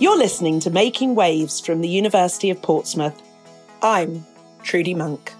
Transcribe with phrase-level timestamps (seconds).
[0.00, 3.20] You're listening to Making Waves from the University of Portsmouth.
[3.82, 4.24] I'm
[4.62, 5.32] Trudy Monk.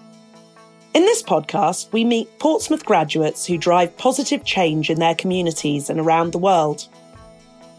[0.93, 5.97] In this podcast, we meet Portsmouth graduates who drive positive change in their communities and
[5.97, 6.89] around the world.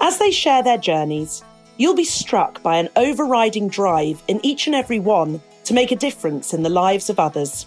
[0.00, 1.44] As they share their journeys,
[1.76, 5.96] you'll be struck by an overriding drive in each and every one to make a
[5.96, 7.66] difference in the lives of others.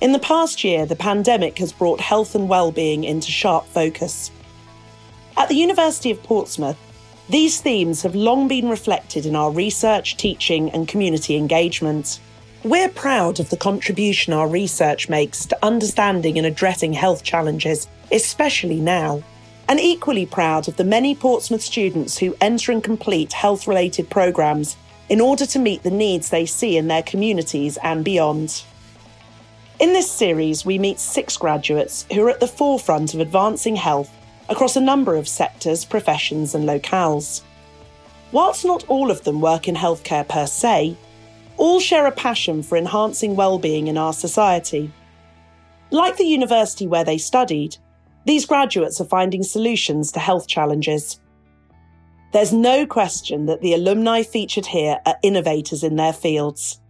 [0.00, 4.30] In the past year, the pandemic has brought health and well-being into sharp focus.
[5.36, 6.78] At the University of Portsmouth,
[7.28, 12.20] these themes have long been reflected in our research, teaching, and community engagement.
[12.62, 18.78] We're proud of the contribution our research makes to understanding and addressing health challenges, especially
[18.78, 19.22] now.
[19.68, 24.76] And equally proud of the many Portsmouth students who enter and complete health related programmes
[25.08, 28.62] in order to meet the needs they see in their communities and beyond.
[29.80, 34.10] In this series, we meet six graduates who are at the forefront of advancing health
[34.48, 37.42] across a number of sectors, professions, and locales.
[38.32, 40.96] Whilst not all of them work in healthcare per se,
[41.56, 44.92] all share a passion for enhancing well-being in our society.
[45.90, 47.76] Like the university where they studied,
[48.26, 51.20] these graduates are finding solutions to health challenges.
[52.32, 56.80] There's no question that the alumni featured here are innovators in their fields.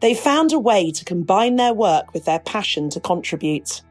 [0.00, 3.82] They've found a way to combine their work with their passion to contribute.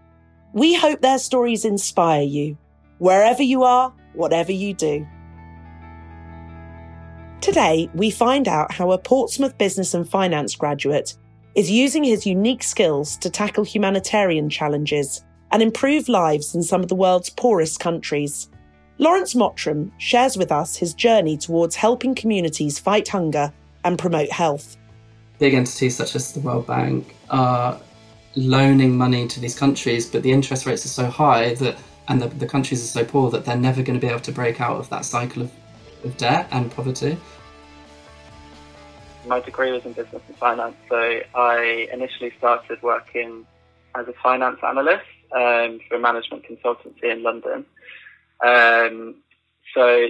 [0.52, 2.58] We hope their stories inspire you
[3.00, 5.08] wherever you are, whatever you do.
[7.42, 11.16] Today, we find out how a Portsmouth business and finance graduate
[11.56, 16.90] is using his unique skills to tackle humanitarian challenges and improve lives in some of
[16.90, 18.50] the world's poorest countries.
[18.98, 23.52] Lawrence Mottram shares with us his journey towards helping communities fight hunger
[23.86, 24.78] and promote health.
[25.40, 27.80] Big entities such as the World Bank are
[28.36, 31.78] loaning money to these countries, but the interest rates are so high that
[32.10, 34.32] and the, the countries are so poor that they're never going to be able to
[34.32, 35.52] break out of that cycle of,
[36.04, 37.18] of debt and poverty.
[39.28, 43.46] My degree was in business and finance, so I initially started working
[43.96, 45.06] as a finance analyst
[45.36, 47.66] um, for a management consultancy in London.
[48.44, 49.16] Um,
[49.76, 50.08] so,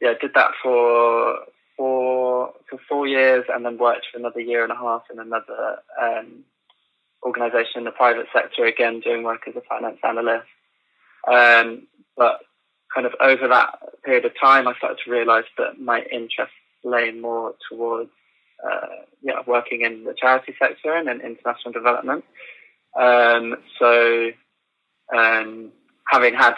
[0.00, 1.38] yeah, did that for
[1.76, 5.78] four for four years, and then worked for another year and a half in another
[6.00, 6.44] um,
[7.22, 10.46] organisation in the private sector, again doing work as a finance analyst.
[11.30, 12.40] Um, but
[12.94, 16.52] kind of over that period of time, I started to realise that my interest
[16.84, 18.10] lay more towards
[18.64, 18.86] uh,
[19.22, 22.24] yeah, working in the charity sector and in international development.
[22.98, 24.30] Um, so,
[25.16, 25.72] um,
[26.08, 26.54] having had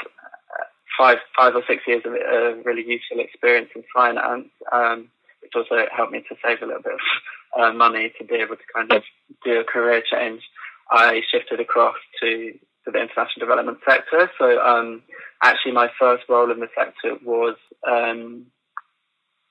[0.99, 5.09] five, five or six years of uh, really useful experience in finance, um,
[5.43, 7.01] which also helped me to save a little bit of
[7.61, 9.03] uh, money to be able to kind of
[9.45, 10.43] do a career change,
[10.91, 14.31] I shifted across to to the international development sector.
[14.39, 15.03] So um,
[15.43, 17.57] actually, my first role in the sector was
[17.89, 18.47] um,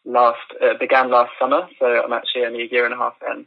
[0.06, 1.68] last uh, began last summer.
[1.80, 3.46] So I'm actually only a year and a half in,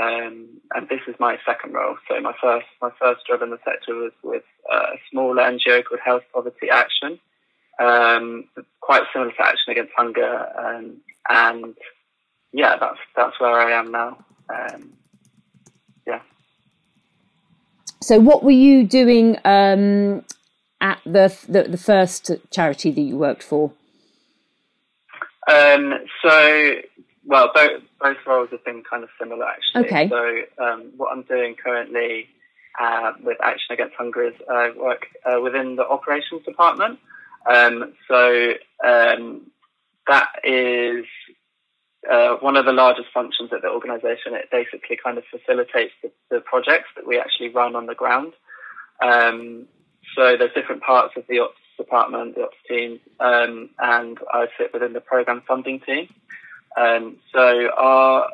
[0.00, 1.96] um, and this is my second role.
[2.08, 6.00] So my first my first job in the sector was with a small NGO called
[6.04, 7.18] Health Poverty Action,
[7.80, 8.44] um,
[8.80, 10.96] quite similar to Action Against Hunger, um,
[11.28, 11.74] and
[12.52, 14.18] yeah, that's that's where I am now.
[14.48, 14.92] Um,
[18.06, 20.24] So, what were you doing um,
[20.80, 23.72] at the, the, the first charity that you worked for?
[25.52, 26.74] Um, so,
[27.24, 29.86] well, both both roles have been kind of similar actually.
[29.86, 30.08] Okay.
[30.08, 32.28] So, um, what I'm doing currently
[32.78, 37.00] uh, with Action Against Hunger is I work uh, within the operations department.
[37.52, 38.52] Um, so
[38.86, 39.50] um,
[40.06, 41.06] that is
[42.10, 44.34] uh, one of the largest functions at the organisation.
[44.34, 48.32] It basically kind of facilitates the, the, projects that we actually run on the ground.
[49.02, 49.66] Um,
[50.16, 54.72] so there's different parts of the ops department, the ops team, um, and I sit
[54.72, 56.08] within the program funding team.
[56.76, 58.28] Um, so our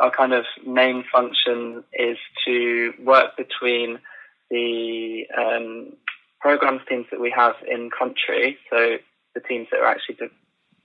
[0.00, 4.00] our kind of main function is to work between
[4.50, 5.92] the um,
[6.40, 8.96] programs teams that we have in country, so
[9.34, 10.16] the teams that are actually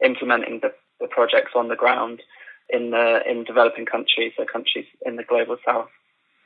[0.04, 0.74] implementing the the
[1.20, 2.18] projects on the ground
[2.70, 5.92] in the in developing countries, so countries in the global south.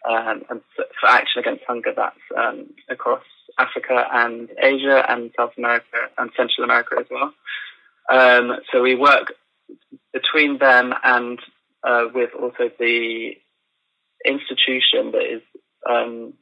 [0.09, 0.61] Um, and
[0.99, 2.57] for Action Against Hunger, that's um,
[2.89, 3.23] across
[3.65, 7.31] Africa and Asia and South America and Central America as well.
[8.17, 9.27] Um, so we work
[10.11, 11.39] between them and
[11.83, 13.31] uh, with also the
[14.25, 15.43] institution that is
[15.89, 16.33] um,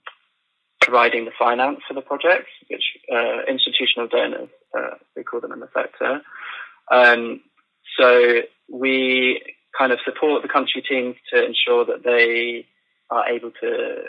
[0.80, 5.60] providing the finance for the projects, which uh, institutional donors, uh, we call them in
[5.60, 6.22] the sector.
[6.92, 7.42] Um,
[7.98, 9.42] so we
[9.78, 12.66] kind of support the country teams to ensure that they
[13.10, 14.04] are able to,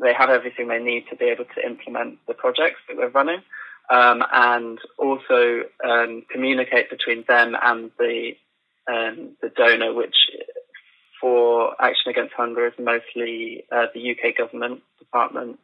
[0.00, 3.42] they have everything they need to be able to implement the projects that we're running.
[3.90, 8.32] um, and also um, communicate between them and the
[8.88, 10.16] um, the donor, which
[11.20, 15.60] for Action Against Hunger is mostly uh, the UK government department,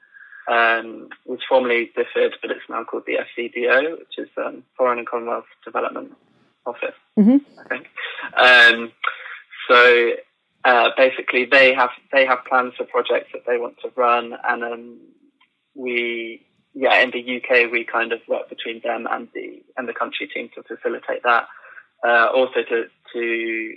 [0.49, 5.08] um, was formerly DFID, but it's now called the FCDO, which is um, Foreign and
[5.08, 6.14] Commonwealth Development
[6.69, 7.37] Office, mm-hmm.
[7.59, 7.87] I think.
[8.37, 8.93] Um,
[9.69, 10.11] so
[10.65, 14.62] uh, basically, they have they have plans for projects that they want to run, and
[14.62, 14.99] um,
[15.75, 16.44] we
[16.75, 20.29] yeah in the UK we kind of work between them and the and the country
[20.29, 21.47] team to facilitate that.
[22.06, 23.75] Uh, also to to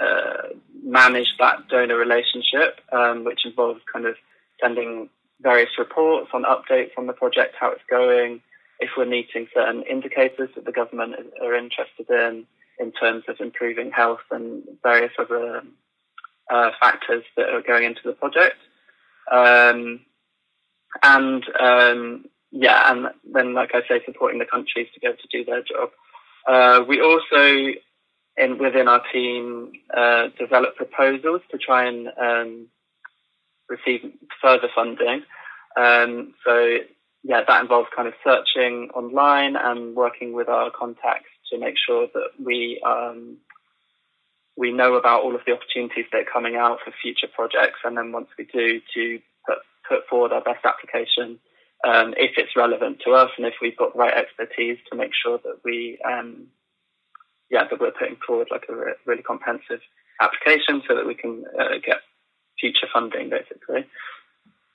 [0.00, 0.48] uh,
[0.84, 4.14] manage that donor relationship, um, which involves kind of
[4.60, 5.08] sending
[5.40, 8.40] various reports on updates on the project, how it's going,
[8.80, 12.46] if we're meeting certain indicators that the government are interested in,
[12.78, 15.62] in terms of improving health and various other
[16.50, 18.56] uh, factors that are going into the project.
[19.30, 20.00] Um,
[21.02, 25.28] and um, yeah, and then, like I say, supporting the countries to be able to
[25.30, 25.90] do their job.
[26.46, 27.72] Uh, we also
[28.36, 32.66] in within our team uh, develop proposals to try and um,
[33.68, 34.12] receive
[34.42, 35.22] further funding.
[35.76, 36.78] Um, so
[37.22, 42.08] yeah, that involves kind of searching online and working with our contacts to make sure
[42.14, 43.38] that we um,
[44.56, 47.96] we know about all of the opportunities that are coming out for future projects, and
[47.96, 49.58] then once we do, to put,
[49.88, 51.38] put forward our best application
[51.84, 55.12] um, if it's relevant to us, and if we've got the right expertise to make
[55.14, 56.46] sure that we um,
[57.50, 59.80] yeah, that we're putting forward like a re- really comprehensive
[60.20, 61.98] application so that we can uh, get
[62.58, 63.86] future funding, basically.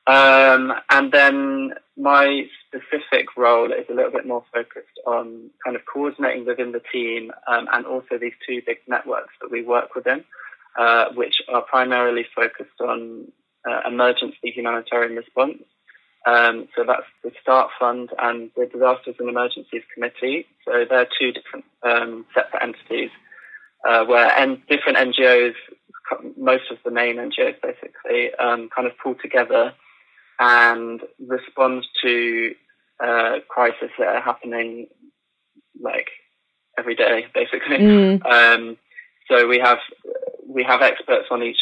[0.08, 5.84] Um, and then my specific role is a little bit more focused on kind of
[5.92, 10.24] coordinating within the team um, and also these two big networks that we work within,
[10.80, 13.32] uh, which are primarily focused on
[13.70, 15.62] uh, emergency humanitarian response
[16.26, 20.46] um, so that's the START Fund and the Disasters and Emergencies Committee.
[20.66, 23.10] So they're two different um, separate entities
[23.88, 25.56] uh, where en- different NGOs,
[26.38, 29.74] most of the main NGOs basically, um, kind of pull together
[30.42, 32.56] and respond to
[33.02, 34.88] uh, crises that are happening
[35.80, 36.10] like
[36.78, 37.78] every day, basically.
[37.78, 38.26] Mm.
[38.26, 38.78] Um,
[39.30, 39.78] so we have
[40.48, 41.58] we have experts on each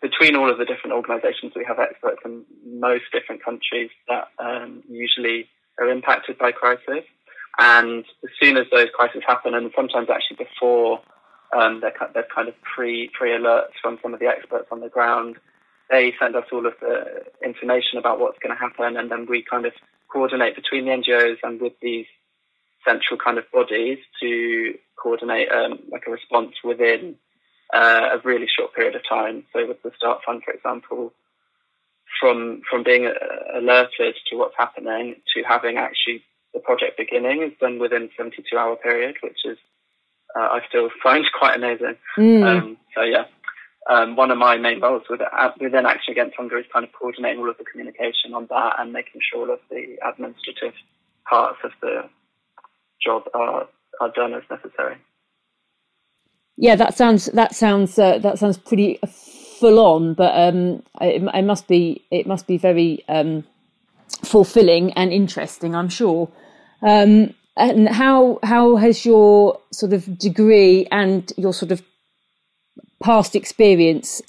[0.00, 4.82] between all of the different organisations, we have experts in most different countries that um,
[4.88, 5.48] usually
[5.78, 7.04] are impacted by crisis.
[7.58, 11.00] And as soon as those crises happen, and sometimes actually before
[11.56, 14.88] um, they're, they're kind of pre pre alerts from some of the experts on the
[14.88, 15.36] ground,
[15.90, 19.42] they send us all of the information about what's going to happen, and then we
[19.42, 19.72] kind of
[20.08, 22.06] coordinate between the NGOs and with these
[22.86, 27.16] central kind of bodies to coordinate um, like a response within
[27.74, 29.44] uh, a really short period of time.
[29.52, 31.12] So with the Start Fund, for example,
[32.20, 36.22] from from being uh, alerted to what's happening to having actually
[36.52, 39.58] the project beginning is done within 72 hour period, which is
[40.36, 41.96] uh, I still find quite amazing.
[42.16, 42.44] Mm.
[42.46, 43.24] Um, so yeah,
[43.90, 46.92] um, one of my main roles with, uh, within Action Against Hunger is kind of
[46.92, 50.72] coordinating all of the communication on that and making sure all of the administrative
[51.28, 52.08] parts of the
[53.02, 53.68] job are,
[54.00, 54.96] are done as necessary.
[56.56, 61.42] Yeah, that sounds that sounds uh, that sounds pretty full on, but um, it, it,
[61.42, 63.44] must be it must be very um,
[64.24, 66.30] fulfilling and interesting, I'm sure.
[66.80, 71.82] Um, and how how has your sort of degree and your sort of
[73.04, 74.22] past experience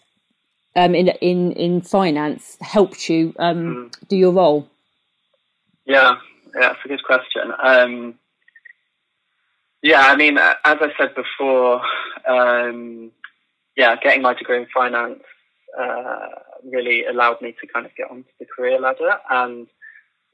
[0.75, 4.07] um, in in in finance helped you um, mm.
[4.09, 4.67] do your role?
[5.85, 6.17] Yeah,
[6.53, 7.53] yeah, that's a good question.
[7.63, 8.15] Um,
[9.81, 11.81] yeah, I mean, as I said before,
[12.27, 13.11] um,
[13.77, 15.23] yeah, getting my degree in finance
[15.79, 16.29] uh,
[16.63, 19.17] really allowed me to kind of get onto the career ladder.
[19.29, 19.67] And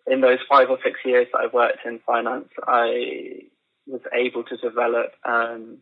[0.07, 3.41] in those five or six years that I worked in finance, I
[3.87, 5.79] was able to develop, um,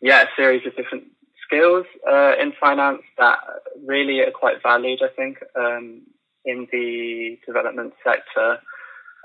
[0.00, 1.04] yeah, a series of different
[1.50, 3.38] skills uh, in finance that
[3.84, 6.02] really are quite valued, I think, um,
[6.44, 8.60] in the development sector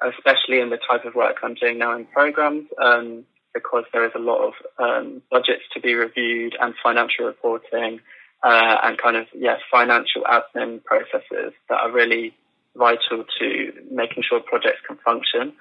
[0.03, 4.11] especially in the type of work I'm doing now in programs, um, because there is
[4.15, 7.99] a lot of um, budgets to be reviewed and financial reporting
[8.43, 12.33] uh, and kind of yes, financial admin processes that are really
[12.75, 15.53] vital to making sure projects can function.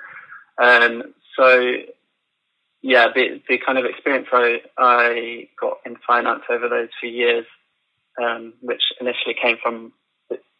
[0.60, 1.72] Um, so
[2.84, 7.46] yeah, the the kind of experience I I got in finance over those few years,
[8.22, 9.94] um, which initially came from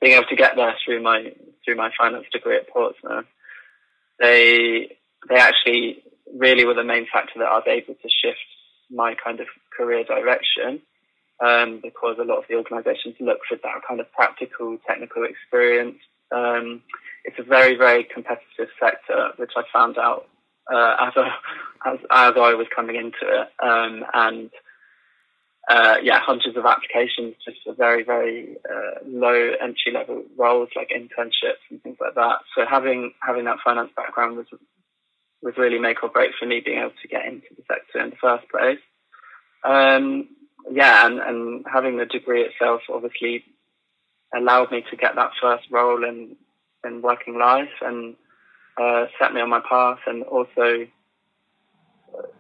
[0.01, 3.27] being able to get there through my through my finance degree at Portsmouth,
[4.19, 4.97] they
[5.29, 6.03] they actually
[6.35, 8.41] really were the main factor that I was able to shift
[8.91, 10.81] my kind of career direction
[11.45, 15.99] um, because a lot of the organisations look for that kind of practical, technical experience.
[16.35, 16.81] Um,
[17.25, 20.27] it's a very, very competitive sector, sector, which I found out
[20.73, 21.27] uh, as, a,
[21.89, 24.51] as as I was coming into it, um, and
[25.69, 30.91] uh, yeah, hundreds of applications just for very very uh, low entry level roles like
[30.91, 32.39] internships and things like that.
[32.57, 34.47] So having having that finance background was
[35.43, 38.11] was really make or break for me being able to get into the sector in
[38.11, 38.79] the first place.
[39.63, 40.29] Um,
[40.71, 43.45] yeah, and, and having the degree itself obviously
[44.35, 46.37] allowed me to get that first role in
[46.85, 48.17] in working life and
[48.81, 50.87] uh, set me on my path, and also,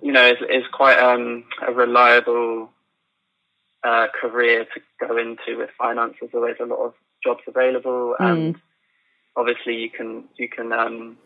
[0.00, 2.70] you know, is is quite um, a reliable
[3.84, 6.14] uh, career to go into with finance.
[6.20, 8.26] There's always a lot of jobs available, mm.
[8.26, 8.56] and
[9.36, 11.16] obviously you can you can um,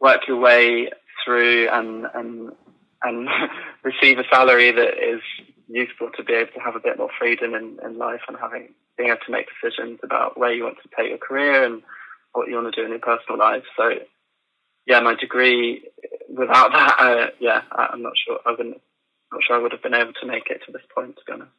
[0.00, 0.90] work your way
[1.24, 2.52] through and and
[3.02, 3.28] and
[3.82, 5.20] receive a salary that is
[5.68, 8.74] useful to be able to have a bit more freedom in, in life and having
[8.96, 11.82] being able to make decisions about where you want to take your career and
[12.32, 13.64] what you want to do in your personal life.
[13.76, 13.90] So,
[14.86, 15.88] yeah, my degree
[16.28, 18.80] without that, uh, yeah, I'm not sure I wouldn't,
[19.32, 21.16] not sure I would have been able to make it to this point.
[21.16, 21.50] To be honest.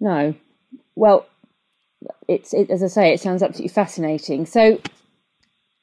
[0.00, 0.34] No,
[0.94, 1.26] well,
[2.28, 4.46] it's it, as I say, it sounds absolutely fascinating.
[4.46, 4.80] So,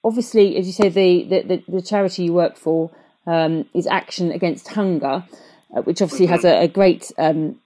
[0.03, 2.91] obviously, as you say, the the, the, the charity you work for
[3.25, 5.23] um, is Action Against Hunger,
[5.75, 6.35] uh, which obviously mm-hmm.
[6.35, 7.59] has a, a great um,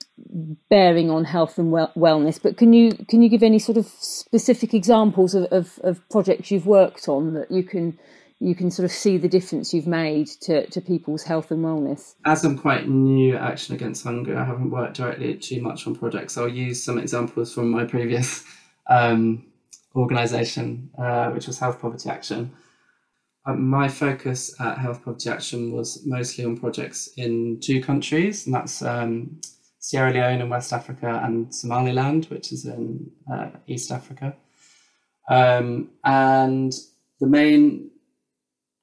[0.70, 2.42] bearing on health and well- wellness.
[2.42, 6.52] But can you can you give any sort of specific examples of, of, of, projects
[6.52, 7.98] you've worked on that you can
[8.40, 12.16] you can sort of see the difference you've made to, to people's health and wellness?
[12.26, 15.96] As I'm quite new at Action Against Hunger, I haven't worked directly too much on
[15.96, 16.38] projects.
[16.38, 18.44] I'll use some examples from my previous
[18.90, 19.46] um,
[19.96, 22.52] organisation, uh, which was Health Poverty Action.
[23.46, 28.54] Uh, my focus at Health Poverty Action was mostly on projects in two countries, and
[28.54, 29.40] that's um,
[29.86, 34.36] Sierra Leone in West Africa and Somaliland, which is in uh, East Africa.
[35.30, 36.74] Um, and
[37.20, 37.92] the main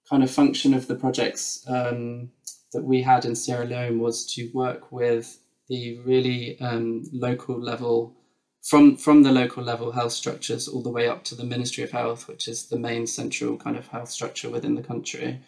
[0.09, 2.31] kind of function of the projects um,
[2.73, 8.15] that we had in Sierra Leone was to work with the really um, local level,
[8.63, 11.91] from, from the local level health structures all the way up to the Ministry of
[11.91, 15.41] Health, which is the main central kind of health structure within the country.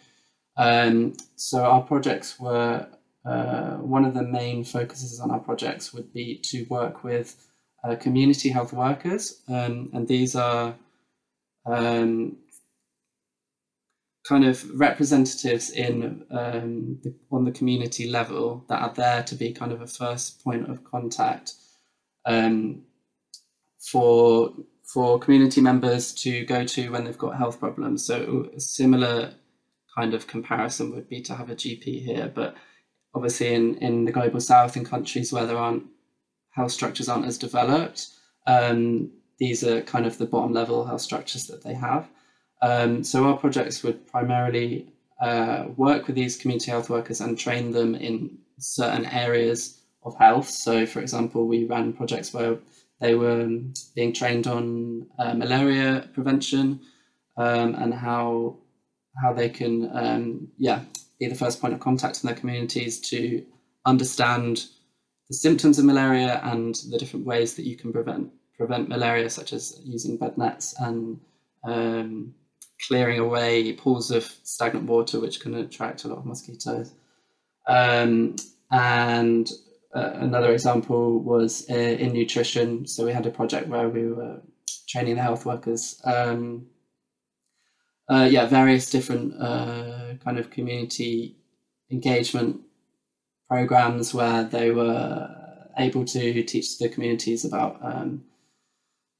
[0.57, 2.89] Um, so our projects were
[3.25, 7.35] uh, one of the main focuses on our projects would be to work with
[7.83, 10.75] uh, community health workers, um, and these are
[11.65, 12.37] um,
[14.27, 19.51] kind of representatives in um, the, on the community level that are there to be
[19.51, 21.53] kind of a first point of contact
[22.25, 22.83] um,
[23.79, 24.53] for
[24.83, 28.05] for community members to go to when they've got health problems.
[28.05, 29.33] So a similar
[29.97, 32.55] kind of comparison would be to have a GP here, but
[33.15, 35.83] obviously in, in the global south in countries where there aren't
[36.51, 38.07] health structures aren't as developed
[38.47, 42.07] um, these are kind of the bottom level health structures that they have.
[42.61, 44.87] Um, so our projects would primarily
[45.21, 50.49] uh, work with these community health workers and train them in certain areas of health.
[50.49, 52.57] So for example we ran projects where
[53.01, 56.79] they were um, being trained on uh, malaria prevention
[57.37, 58.57] um, and how
[59.21, 60.81] how they can um, yeah
[61.19, 63.45] be the first point of contact in their communities to
[63.85, 64.65] understand
[65.29, 69.53] the symptoms of malaria and the different ways that you can prevent prevent malaria, such
[69.53, 71.19] as using bed nets and
[71.65, 72.33] um,
[72.87, 76.93] clearing away pools of stagnant water, which can attract a lot of mosquitoes.
[77.67, 78.35] Um,
[78.71, 79.49] and
[79.93, 82.87] uh, another example was uh, in nutrition.
[82.87, 84.41] So we had a project where we were
[84.87, 86.67] training the health workers um,
[88.09, 91.35] uh, yeah, various different uh, kind of community
[91.91, 92.61] engagement
[93.49, 95.29] programs where they were
[95.77, 98.23] able to teach the communities about um,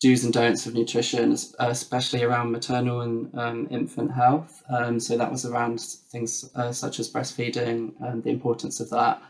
[0.01, 4.63] do's and don'ts of nutrition, especially around maternal and um, infant health.
[4.69, 9.21] Um, so that was around things uh, such as breastfeeding and the importance of that.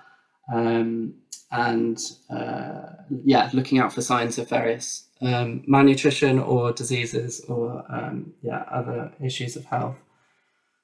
[0.54, 1.16] Um,
[1.52, 2.00] and
[2.30, 2.82] uh,
[3.24, 9.12] yeah, looking out for signs of various um, malnutrition or diseases or um, yeah other
[9.24, 9.98] issues of health.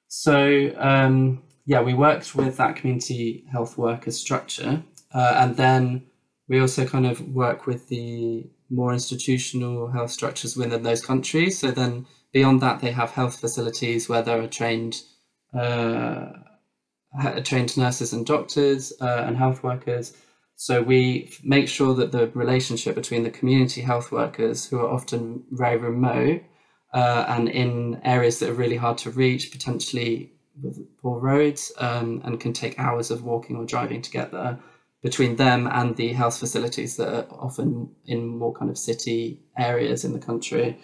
[0.08, 6.04] So um, yeah, we worked with that community health worker structure, uh, and then
[6.48, 11.58] we also kind of work with the more institutional health structures within those countries.
[11.58, 15.02] So then beyond that, they have health facilities where there are trained.
[15.52, 16.30] Uh,
[17.44, 20.14] trained nurses and doctors uh, and health workers
[20.62, 25.42] so we make sure that the relationship between the community health workers, who are often
[25.50, 26.42] very remote
[26.94, 32.22] uh, and in areas that are really hard to reach, potentially with poor roads, um,
[32.24, 34.60] and can take hours of walking or driving to get there,
[35.02, 40.04] between them and the health facilities that are often in more kind of city areas
[40.04, 40.78] in the country.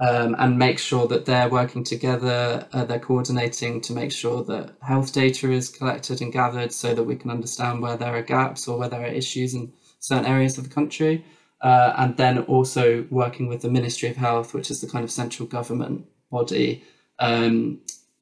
[0.00, 4.74] Um, and make sure that they're working together, uh, they're coordinating to make sure that
[4.80, 8.68] health data is collected and gathered so that we can understand where there are gaps
[8.68, 11.24] or where there are issues in certain areas of the country.
[11.60, 15.10] Uh, and then also working with the Ministry of Health, which is the kind of
[15.10, 16.84] central government body,
[17.18, 17.80] um,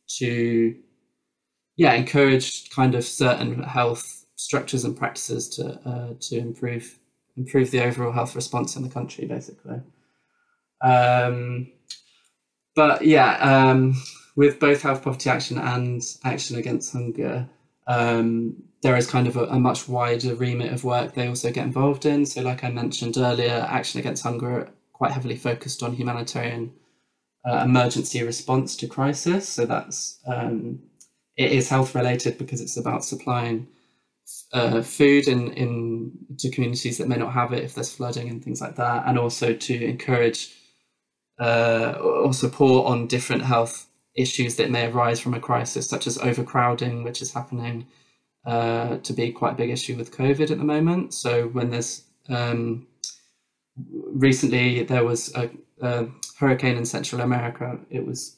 [0.08, 0.74] to
[1.76, 6.98] yeah encourage kind of certain health structures and practices to uh, to improve
[7.36, 9.82] improve the overall health response in the country, basically.
[10.80, 11.72] Um,
[12.74, 14.00] but yeah, um,
[14.36, 17.48] with both health poverty action and action against hunger,
[17.86, 21.64] um, there is kind of a, a, much wider remit of work they also get
[21.64, 22.26] involved in.
[22.26, 26.72] So, like I mentioned earlier, action against hunger quite heavily focused on humanitarian
[27.46, 29.48] uh, emergency response to crisis.
[29.48, 30.80] So that's um,
[31.36, 33.68] it is health related because it's about supplying
[34.52, 38.42] uh, food in, in to communities that may not have it if there's flooding and
[38.42, 40.54] things like that, and also to encourage
[41.38, 46.18] uh, or support on different health issues that may arise from a crisis, such as
[46.18, 47.86] overcrowding, which is happening
[48.46, 51.12] uh, to be quite a big issue with COVID at the moment.
[51.12, 52.86] So when there's um,
[54.14, 55.50] recently there was a,
[55.80, 56.06] a,
[56.38, 58.36] hurricane in Central America, it was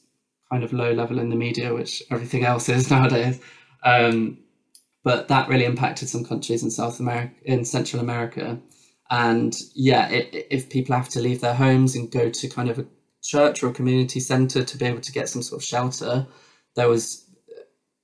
[0.51, 3.39] kind of low level in the media, which everything else is nowadays.
[3.83, 4.39] Um,
[5.03, 8.59] but that really impacted some countries in South America, in Central America,
[9.09, 12.79] and yeah, it, if people have to leave their homes and go to kind of
[12.79, 12.85] a
[13.23, 16.27] church or a community centre to be able to get some sort of shelter,
[16.75, 17.25] there was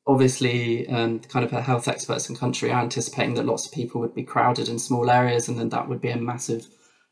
[0.08, 4.16] obviously um, kind of health experts in country are anticipating that lots of people would
[4.16, 6.68] be crowded in small areas, and then that would be a massive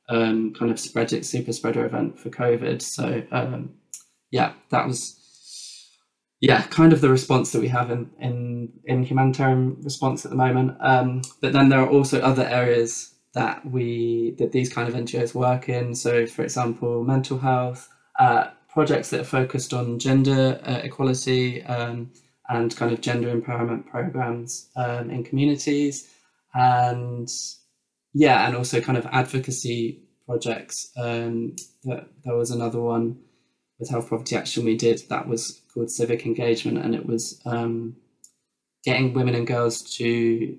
[0.10, 2.82] um, kind of spread super spreader event for COVID.
[2.82, 3.74] So um,
[4.32, 5.20] yeah, that was
[6.40, 10.38] yeah, kind of the response that we have in in, in humanitarian response at the
[10.38, 10.78] moment.
[10.82, 15.34] Um, but then there are also other areas that we that these kind of NGOs
[15.34, 15.96] work in.
[15.96, 22.12] So, for example, mental health uh, projects that are focused on gender uh, equality um,
[22.50, 26.12] and kind of gender empowerment programs um, in communities,
[26.54, 27.30] and
[28.14, 30.92] yeah, and also kind of advocacy projects.
[30.98, 33.20] Um, that there was another one
[33.80, 37.96] with Health Poverty Action we did that was called Civic Engagement, and it was um,
[38.84, 40.58] getting women and girls to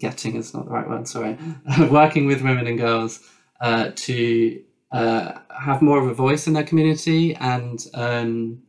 [0.00, 1.38] getting is not the right word, sorry,
[1.90, 3.20] working with women and girls
[3.60, 8.62] uh, to uh, have more of a voice in their community and um,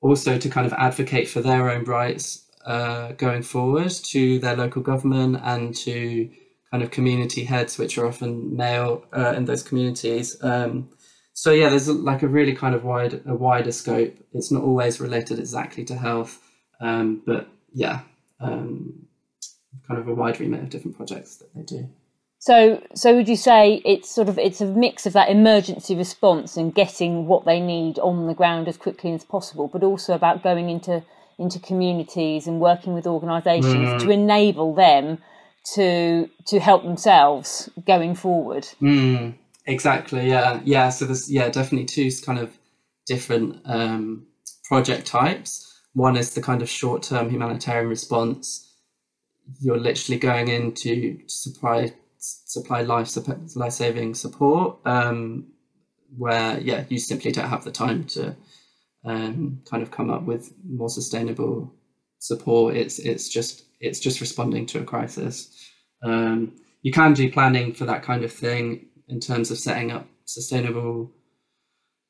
[0.00, 4.82] also to kind of advocate for their own rights uh, going forward to their local
[4.82, 6.28] government and to
[6.70, 10.36] kind of community heads, which are often male uh, in those communities.
[10.42, 10.90] Um,
[11.32, 14.14] so yeah, there's like a really kind of wide, a wider scope.
[14.32, 16.40] It's not always related exactly to health,
[16.80, 18.00] um, but yeah,
[18.40, 19.05] um,
[19.86, 21.88] kind of a wide remit of different projects that they do.
[22.38, 26.56] So, so would you say it's sort of it's a mix of that emergency response
[26.56, 30.42] and getting what they need on the ground as quickly as possible, but also about
[30.42, 31.02] going into
[31.38, 33.98] into communities and working with organisations mm.
[34.00, 35.18] to enable them
[35.74, 38.68] to to help themselves going forward.
[38.80, 39.34] Mm,
[39.66, 40.28] exactly.
[40.28, 40.60] Yeah.
[40.64, 40.90] Yeah.
[40.90, 42.56] So there's yeah definitely two kind of
[43.06, 44.26] different um,
[44.64, 45.62] project types.
[45.94, 48.66] One is the kind of short term humanitarian response
[49.60, 53.08] you're literally going in to supply supply life
[53.54, 55.46] life saving support um,
[56.16, 58.34] where yeah you simply don't have the time to
[59.04, 61.72] um, kind of come up with more sustainable
[62.18, 62.76] support.
[62.76, 65.70] It's it's just it's just responding to a crisis.
[66.02, 70.06] Um, you can do planning for that kind of thing in terms of setting up
[70.24, 71.10] sustainable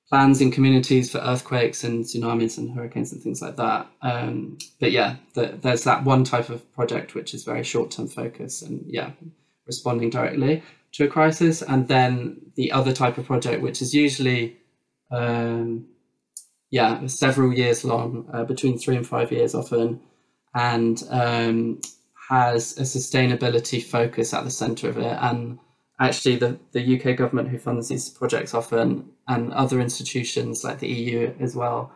[0.08, 3.88] plans in communities for earthquakes and tsunamis and hurricanes and things like that.
[4.02, 8.06] Um, but yeah, the, there's that one type of project which is very short term
[8.06, 9.10] focus and yeah,
[9.66, 11.60] responding directly to a crisis.
[11.62, 14.56] And then the other type of project, which is usually
[15.10, 15.86] um,
[16.70, 20.00] yeah, several years long, uh, between three and five years often,
[20.54, 21.80] and um,
[22.28, 25.58] has a sustainability focus at the center of it and
[26.00, 30.88] actually the, the UK government who funds these projects often and other institutions like the
[30.88, 31.92] EU as well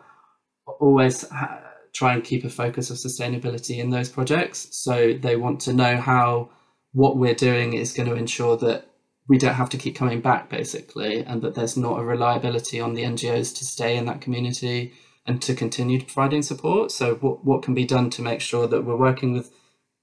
[0.79, 1.61] always ha-
[1.93, 4.67] try and keep a focus of sustainability in those projects.
[4.71, 6.49] So they want to know how
[6.93, 8.87] what we're doing is going to ensure that
[9.27, 12.93] we don't have to keep coming back basically and that there's not a reliability on
[12.93, 14.93] the NGOs to stay in that community
[15.25, 16.91] and to continue providing support.
[16.91, 19.51] So what, what can be done to make sure that we're working with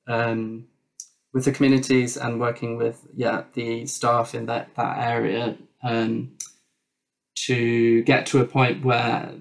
[0.06, 0.68] um,
[1.32, 6.32] with the communities and working with yeah the staff in that that area um,
[7.34, 9.32] to get to a point where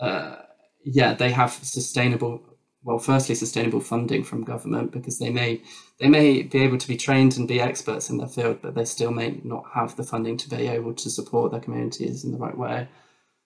[0.00, 0.36] uh,
[0.84, 2.42] yeah they have sustainable
[2.82, 5.62] well firstly sustainable funding from government because they may
[5.98, 8.84] they may be able to be trained and be experts in their field but they
[8.84, 12.38] still may not have the funding to be able to support their communities in the
[12.38, 12.88] right way.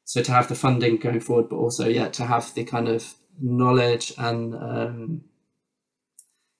[0.04, 3.14] So to have the funding going forward, but also yeah to have the kind of
[3.40, 5.22] knowledge and um,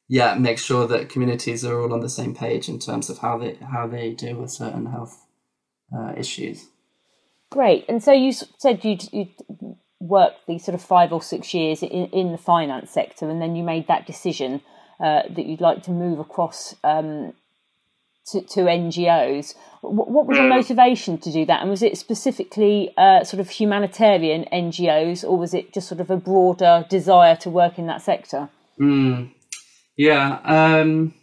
[0.09, 3.39] yeah make sure that communities are all on the same page in terms of how
[3.39, 5.25] they how they deal with certain health
[5.97, 6.67] uh, issues.
[7.51, 9.35] Great, and so you said you'd, you'd
[10.01, 13.55] worked these sort of five or six years in, in the finance sector, and then
[13.55, 14.61] you made that decision
[15.01, 17.33] uh, that you'd like to move across um,
[18.27, 19.55] to, to, NGOs.
[19.83, 20.57] What, what, was your mm.
[20.57, 21.61] motivation to do that?
[21.61, 26.11] And was it specifically uh, sort of humanitarian NGOs, or was it just sort of
[26.11, 28.49] a broader desire to work in that sector?
[28.81, 29.34] Mm.
[29.97, 31.15] Yeah, um,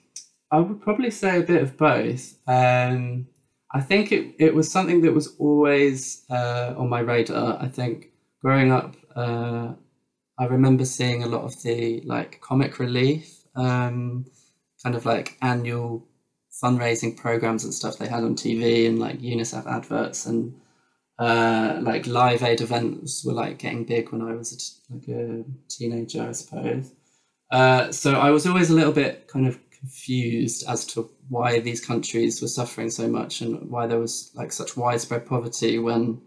[0.51, 2.38] I would probably say a bit of both.
[2.47, 3.27] Um,
[3.73, 7.57] I think it, it was something that was always uh, on my radar.
[7.62, 9.73] I think growing up, uh,
[10.39, 14.25] I remember seeing a lot of the like comic relief, um,
[14.84, 16.07] kind of like annual
[16.63, 20.60] fundraising programs and stuff they had on TV and like UNICEF adverts and
[21.19, 25.10] uh, like live aid events were like getting big when I was a t- like
[25.17, 26.91] a teenager, I suppose.
[27.52, 31.84] Uh, so I was always a little bit kind of confused as to why these
[31.84, 36.22] countries were suffering so much and why there was like such widespread poverty when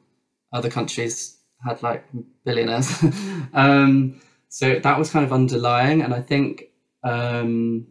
[0.53, 2.05] other countries had like
[2.45, 3.03] billionaires.
[3.55, 6.65] um, so that was kind of underlying, and I think,
[7.03, 7.87] um,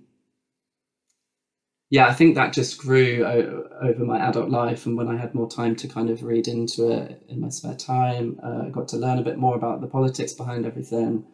[1.90, 5.36] yeah, I think that just grew o- over my adult life, and when I had
[5.36, 8.88] more time to kind of read into it in my spare time, uh, I got
[8.90, 11.26] to learn a bit more about the politics behind everything,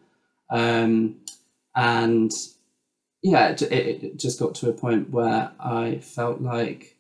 [0.49, 1.17] um,
[1.79, 2.33] and
[3.23, 6.97] yeah, it, it, just got to a point where I felt like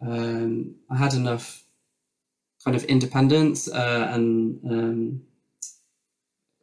[0.00, 1.64] um, I had enough
[2.64, 5.22] kind of independence uh, and um,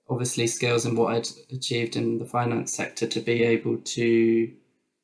[0.09, 4.53] obviously skills in what I'd achieved in the finance sector to be able to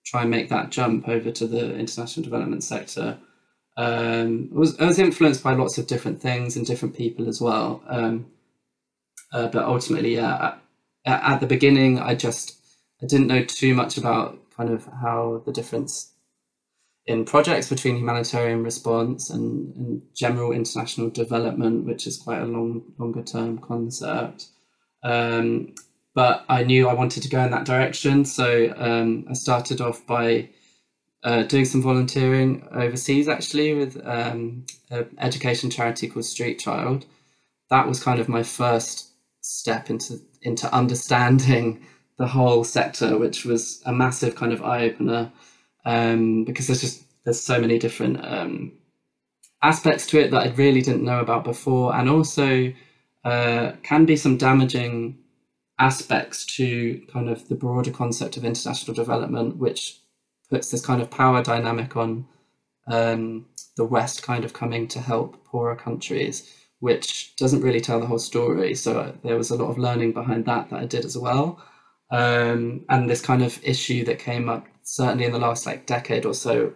[0.06, 3.18] try and make that jump over to the international development sector.
[3.76, 7.42] Um, I, was, I was influenced by lots of different things and different people as
[7.42, 7.84] well.
[7.88, 8.28] Um,
[9.34, 10.56] uh, but ultimately, yeah,
[11.10, 12.58] at, the beginning, I just
[13.02, 16.14] I didn't know too much about kind of how the difference
[17.06, 22.84] in projects between humanitarian response and, and general international development, which is quite a long,
[23.00, 24.48] longer term concept.
[25.02, 25.74] Um,
[26.14, 30.06] but I knew I wanted to go in that direction, so um, I started off
[30.06, 30.50] by
[31.24, 37.06] uh, doing some volunteering overseas, actually, with um, an education charity called Street Child.
[37.70, 41.86] That was kind of my first step into into understanding
[42.18, 45.32] the whole sector, which was a massive kind of eye opener
[45.86, 48.74] um, because there's just there's so many different um,
[49.62, 52.74] aspects to it that I really didn't know about before, and also
[53.24, 55.18] uh, can be some damaging
[55.80, 60.00] aspects to kind of the broader concept of international development, which
[60.50, 62.28] puts this kind of power dynamic on
[62.88, 63.46] um,
[63.78, 68.20] the West kind of coming to help poorer countries, which doesn't really tell the whole
[68.20, 68.74] story.
[68.76, 71.62] So there was a lot of learning behind that that I did as well.
[72.12, 76.26] Um, and this kind of issue that came up certainly in the last like decade
[76.26, 76.74] or so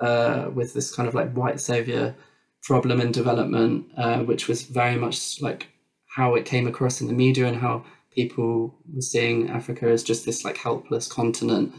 [0.00, 2.14] uh, with this kind of like white savior
[2.62, 5.68] problem in development, uh, which was very much like
[6.14, 10.24] how it came across in the media and how people were seeing Africa as just
[10.24, 11.74] this like helpless continent,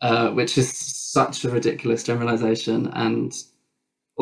[0.00, 3.32] uh, which is such a ridiculous generalization and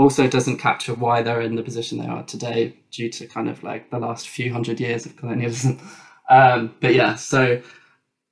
[0.01, 3.63] also doesn't capture why they're in the position they are today due to kind of
[3.63, 5.79] like the last few hundred years of colonialism.
[6.33, 7.61] Um, but yeah, so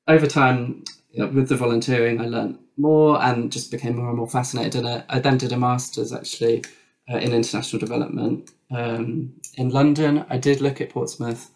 [0.07, 0.85] over time
[1.19, 4.87] know, with the volunteering, I learned more and just became more and more fascinated in
[4.87, 5.05] it.
[5.09, 6.65] I then did a master's actually
[7.11, 10.25] uh, in international development um, in London.
[10.29, 11.51] I did look at Portsmouth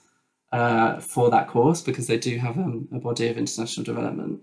[0.51, 4.41] uh, for that course because they do have um, a body of international development.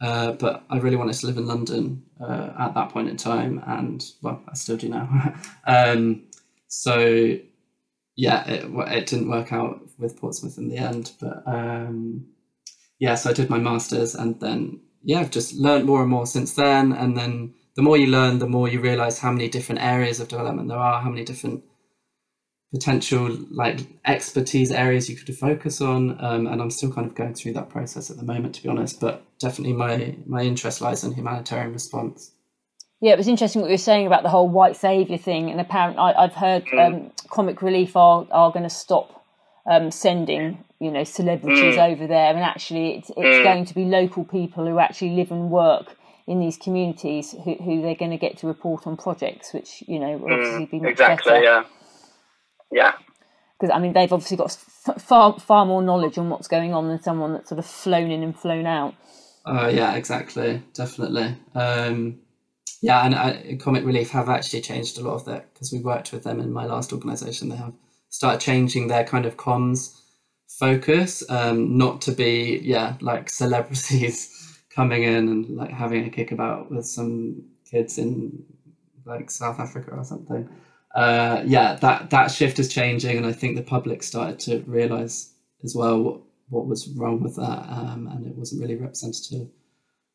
[0.00, 3.62] Uh, but I really wanted to live in London uh, at that point in time,
[3.66, 5.34] and well, I still do now.
[5.66, 6.24] um,
[6.66, 7.38] so,
[8.16, 12.26] yeah, it, it didn't work out with Portsmouth in the end, but um,
[12.98, 16.26] yeah, so I did my masters and then yeah, I've just learned more and more
[16.26, 16.92] since then.
[16.92, 20.28] And then the more you learn, the more you realize how many different areas of
[20.28, 21.62] development there are, how many different
[22.74, 26.16] potential like expertise areas you could focus on.
[26.22, 28.68] Um, and I'm still kind of going through that process at the moment, to be
[28.68, 29.00] honest.
[29.00, 32.32] But definitely my my interest lies in humanitarian response.
[33.00, 35.50] Yeah, it was interesting what you were saying about the whole white savior thing.
[35.50, 36.86] And apparently, I, have heard mm.
[36.86, 39.24] um, Comic Relief are are going to stop
[39.70, 41.92] um, sending you know celebrities mm.
[41.92, 43.44] over there, and actually it's, it's mm.
[43.44, 47.82] going to be local people who actually live and work in these communities who, who
[47.82, 50.92] they're going to get to report on projects, which you know will obviously be much
[50.92, 51.44] exactly, better.
[51.44, 51.64] yeah,
[52.70, 52.92] yeah.
[53.58, 57.02] Because I mean, they've obviously got far far more knowledge on what's going on than
[57.02, 58.94] someone that's sort of flown in and flown out.
[59.46, 61.36] Uh, yeah, exactly, definitely.
[61.54, 62.20] Um,
[62.82, 66.12] yeah, and I, Comic Relief have actually changed a lot of that because we worked
[66.12, 67.48] with them in my last organisation.
[67.48, 67.74] They have
[68.08, 70.00] started changing their kind of comms
[70.58, 76.70] focus, um, not to be yeah like celebrities coming in and like having a kickabout
[76.70, 78.44] with some kids in
[79.04, 80.48] like South Africa or something.
[80.94, 85.32] Uh, yeah, that that shift is changing, and I think the public started to realize
[85.64, 89.48] as well what, what was wrong with that, um, and it wasn't really representative.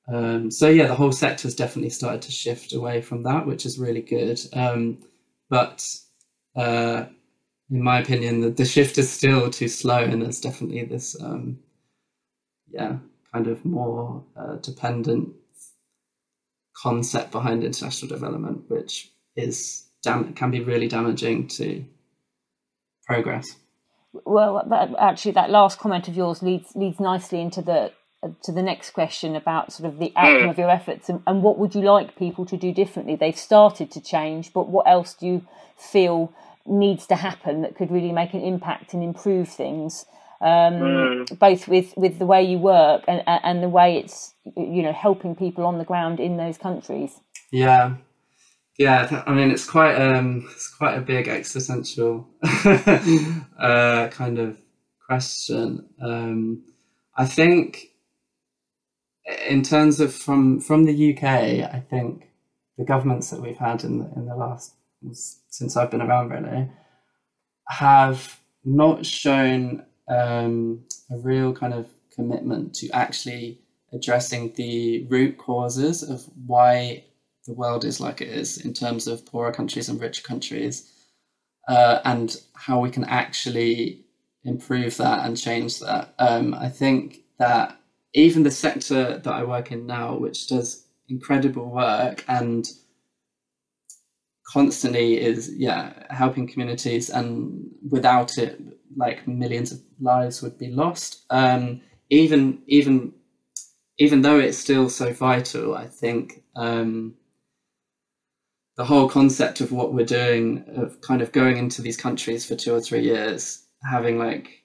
[0.08, 3.66] Um, so yeah, the whole sector has definitely started to shift away from that, which
[3.66, 4.40] is really good.
[4.54, 5.00] Um,
[5.50, 5.86] but
[6.56, 7.06] uh,
[7.70, 11.60] in my opinion, the, the shift is still too slow, and there's definitely this, um,
[12.72, 12.98] yeah,
[13.34, 15.34] kind of more uh, dependent
[16.76, 21.84] concept behind international development, which is dam- can be really damaging to
[23.06, 23.56] progress.
[24.12, 27.92] Well, that, actually, that last comment of yours leads leads nicely into the
[28.44, 31.58] to the next question about sort of the outcome of your efforts and, and what
[31.58, 33.16] would you like people to do differently?
[33.16, 36.34] They've started to change, but what else do you feel
[36.66, 40.06] needs to happen that could really make an impact and improve things?
[40.42, 41.40] Um, mm.
[41.40, 45.36] both with, with the way you work and and the way it's you know helping
[45.36, 47.20] people on the ground in those countries.
[47.52, 47.96] Yeah,
[48.80, 49.24] yeah.
[49.28, 54.58] I mean, it's quite um, it's quite a big existential uh, kind of
[55.06, 55.88] question.
[56.02, 56.64] Um,
[57.16, 57.90] I think
[59.48, 62.30] in terms of from from the UK, I think
[62.78, 64.74] the governments that we've had in the in the last
[65.50, 66.70] since I've been around really
[67.68, 73.60] have not shown um, a real kind of commitment to actually
[73.94, 77.04] addressing the root causes of why
[77.50, 80.92] the world is like it is in terms of poorer countries and richer countries,
[81.68, 84.06] uh, and how we can actually
[84.46, 86.14] improve that and change that.
[86.20, 87.78] Um, I think that
[88.14, 92.68] even the sector that I work in now, which does incredible work and
[94.52, 98.60] constantly is yeah helping communities and without it
[98.96, 103.14] like millions of lives would be lost um, even even
[104.00, 107.14] even though it's still so vital i think um,
[108.80, 112.56] the whole concept of what we're doing of kind of going into these countries for
[112.56, 114.64] two or three years having like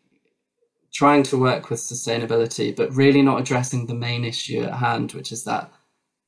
[0.94, 5.32] trying to work with sustainability, but really not addressing the main issue at hand, which
[5.32, 5.68] is that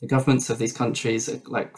[0.00, 1.76] the governments of these countries are, like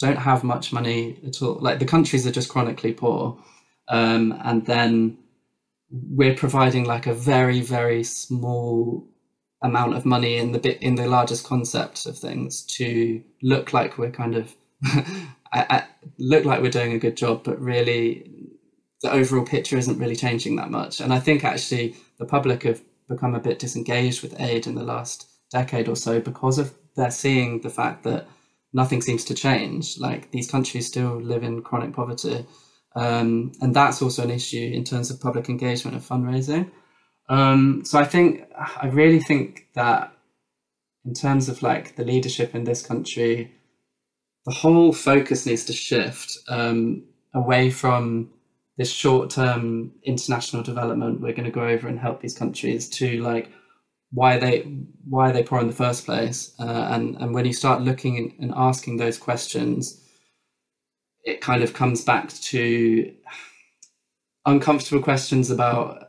[0.00, 1.54] don't have much money at all.
[1.54, 3.42] Like the countries are just chronically poor,
[3.88, 5.16] um, and then
[5.90, 9.08] we're providing like a very very small
[9.62, 13.96] amount of money in the bit in the largest concept of things to look like
[13.96, 15.84] we're kind of I, I,
[16.18, 18.30] look like we're doing a good job, but really
[19.02, 21.00] the overall picture isn't really changing that much.
[21.00, 24.82] And I think actually the public have become a bit disengaged with aid in the
[24.82, 28.26] last decade or so because of they're seeing the fact that
[28.72, 29.98] nothing seems to change.
[29.98, 32.46] Like these countries still live in chronic poverty.
[32.94, 36.70] Um, and that's also an issue in terms of public engagement and fundraising.
[37.28, 40.12] Um, so I think, I really think that
[41.04, 43.52] in terms of like the leadership in this country,
[44.46, 48.30] the whole focus needs to shift um, away from
[48.76, 53.20] this short term international development we're going to go over and help these countries to
[53.20, 53.50] like
[54.12, 54.60] why they
[55.08, 58.52] why they poor in the first place uh, and and when you start looking and
[58.56, 60.00] asking those questions
[61.24, 63.12] it kind of comes back to
[64.46, 66.08] uncomfortable questions about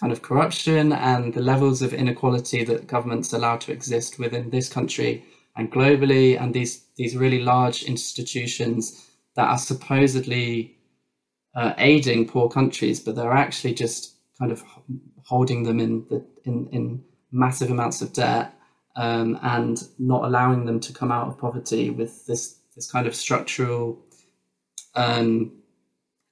[0.00, 4.68] kind of corruption and the levels of inequality that governments allow to exist within this
[4.68, 5.24] country
[5.56, 10.76] and globally and these these really large institutions that are supposedly
[11.54, 14.62] uh, aiding poor countries, but they're actually just kind of
[15.24, 18.54] holding them in the in, in massive amounts of debt
[18.96, 23.14] um, and not allowing them to come out of poverty with this this kind of
[23.14, 23.98] structural
[24.94, 25.52] um,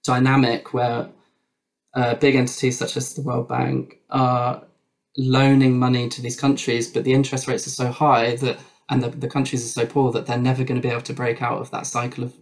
[0.05, 1.09] dynamic where
[1.95, 4.65] uh, big entities such as the World Bank are
[5.17, 8.59] loaning money to these countries, but the interest rates are so high that
[8.92, 11.12] and the, the countries are so poor that they're never going to be able to
[11.12, 12.35] break out of that cycle of,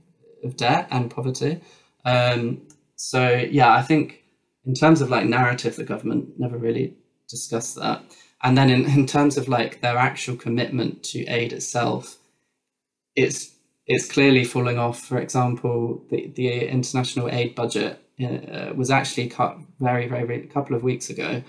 [0.44, 1.60] of debt and poverty.
[2.04, 2.62] Um,
[2.96, 4.24] so yeah, I think
[4.66, 6.94] in terms of like narrative, the government never really
[7.28, 8.02] discussed that.
[8.42, 12.18] And then in, in terms of like their actual commitment to aid itself,
[13.14, 13.54] it's
[13.86, 15.00] it's clearly falling off.
[15.00, 20.46] For example, the, the international aid budget uh, was actually cut very, very, very, a
[20.46, 21.42] couple of weeks ago.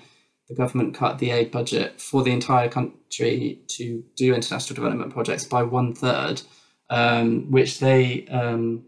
[0.51, 5.45] The government cut the aid budget for the entire country to do international development projects
[5.45, 6.41] by one third,
[6.89, 8.83] um, which they um,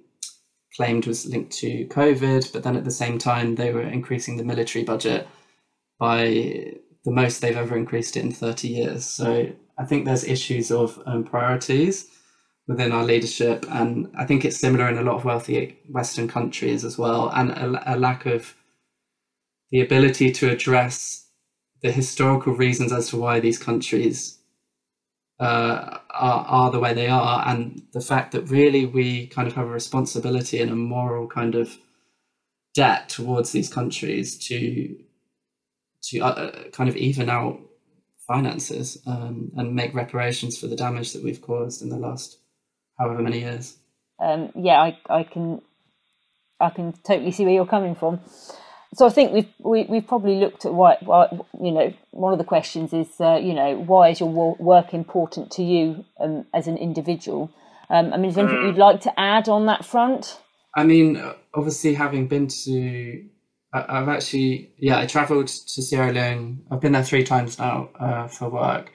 [0.76, 4.44] claimed was linked to COVID, but then at the same time, they were increasing the
[4.44, 5.26] military budget
[5.98, 6.26] by
[7.06, 9.06] the most they've ever increased it in 30 years.
[9.06, 12.10] So I think there's issues of um, priorities.
[12.68, 16.84] within our leadership, and I think it's similar in a lot of wealthy Western countries
[16.84, 18.56] as well, and a, a lack of
[19.72, 21.23] the ability to address
[21.84, 24.40] the historical reasons as to why these countries
[25.40, 29.54] uh, are, are the way they are, and the fact that really we kind of
[29.54, 31.78] have a responsibility and a moral kind of
[32.74, 34.96] debt towards these countries to
[36.02, 37.60] to uh, kind of even out
[38.28, 42.40] finances um, and make reparations for the damage that we've caused in the last
[42.98, 43.78] however many years.
[44.20, 45.62] Um, yeah, I, I can
[46.60, 48.22] I can totally see where you're coming from.
[48.96, 51.28] So I think we've we, have we have probably looked at why, why,
[51.60, 55.52] you know one of the questions is uh, you know why is your work important
[55.54, 57.52] to you um, as an individual?
[57.90, 58.68] Um, I mean, is there anything mm.
[58.68, 60.40] you'd like to add on that front?
[60.76, 61.22] I mean,
[61.54, 63.24] obviously, having been to,
[63.74, 66.64] I've actually, yeah, I travelled to Sierra Leone.
[66.72, 68.92] I've been there three times now uh, for work,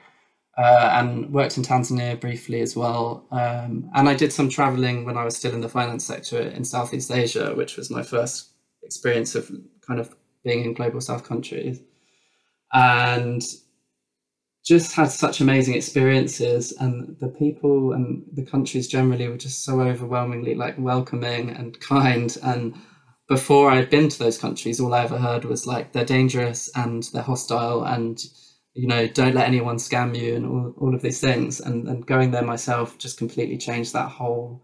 [0.57, 3.25] uh, and worked in Tanzania briefly as well.
[3.31, 6.65] Um, and I did some travelling when I was still in the finance sector in
[6.65, 8.48] Southeast Asia, which was my first
[8.89, 9.51] experience of
[9.87, 11.79] kind of being in global South countries,
[12.73, 13.43] and
[14.65, 19.81] just had such amazing experiences and the people and the countries generally were just so
[19.81, 22.37] overwhelmingly like welcoming and kind.
[22.43, 22.75] And
[23.27, 27.03] before I'd been to those countries all I ever heard was like they're dangerous and
[27.13, 28.23] they're hostile and
[28.73, 31.59] you know don't let anyone scam you and all, all of these things.
[31.59, 34.61] And, and going there myself just completely changed that whole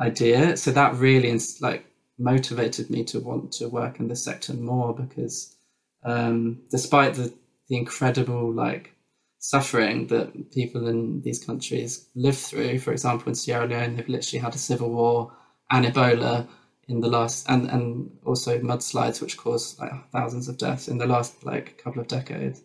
[0.00, 0.56] idea.
[0.56, 1.84] So that really like
[2.18, 5.56] motivated me to want to work in this sector more because
[6.04, 7.32] um, despite the
[7.68, 8.94] the incredible like
[9.38, 12.78] suffering that people in these countries live through.
[12.78, 15.32] For example, in Sierra Leone, they've literally had a civil war
[15.70, 16.46] and Ebola
[16.88, 21.06] in the last, and, and also mudslides, which caused like thousands of deaths in the
[21.06, 22.62] last like couple of decades.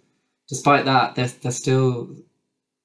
[0.49, 2.15] Despite that, they're, still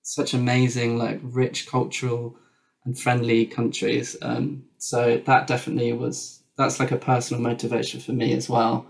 [0.03, 2.37] such amazing, like rich cultural
[2.85, 4.17] and friendly countries.
[4.23, 8.87] Um, so that definitely was, that's like a personal motivation for me as well.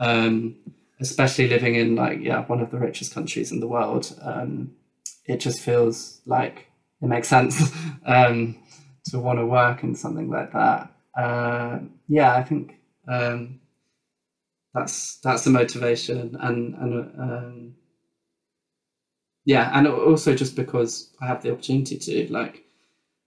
[0.00, 0.56] Um,
[1.02, 4.70] especially living in like yeah one of the richest countries in the world um,
[5.26, 6.68] it just feels like
[7.02, 7.72] it makes sense
[8.06, 8.56] um,
[9.04, 12.76] to want to work in something like that uh, yeah i think
[13.08, 13.60] um,
[14.72, 17.74] that's that's the motivation and and um,
[19.44, 22.62] yeah and also just because i have the opportunity to like